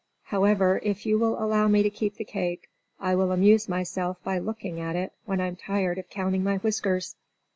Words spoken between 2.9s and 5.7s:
I will amuse myself by looking at it when I'm